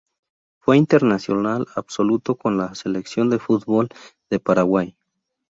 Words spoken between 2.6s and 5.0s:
Selección de fútbol de Paraguay.